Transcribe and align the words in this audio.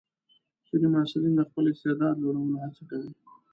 ځینې 0.67 0.87
محصلین 0.93 1.33
د 1.35 1.41
خپل 1.49 1.63
استعداد 1.71 2.15
لوړولو 2.19 2.55
هڅه 2.63 2.81
کوي. 2.89 3.11